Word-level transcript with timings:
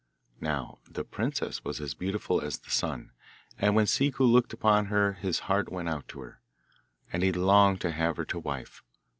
Now 0.39 0.79
the 0.89 1.03
princess 1.03 1.63
was 1.63 1.79
as 1.79 1.93
beautiful 1.93 2.41
as 2.41 2.57
the 2.57 2.71
sun, 2.71 3.11
and 3.59 3.75
when 3.75 3.85
Ciccu 3.85 4.21
looked 4.25 4.51
upon 4.51 4.87
her 4.87 5.13
his 5.13 5.41
heart 5.41 5.71
went 5.71 5.89
out 5.89 6.07
to 6.07 6.21
her, 6.21 6.41
and 7.13 7.21
he 7.21 7.31
longed 7.31 7.81
to 7.81 7.91
have 7.91 8.17
her 8.17 8.25
to 8.25 8.39
wife. 8.39 8.81